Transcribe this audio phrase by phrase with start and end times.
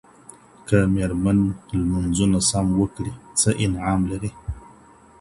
[0.67, 1.37] که ميرمن
[1.79, 4.31] لمونځونه سم وکړي څه انعام لري؟